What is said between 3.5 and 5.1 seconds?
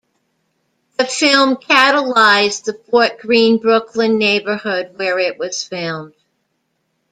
Brooklyn neighborhood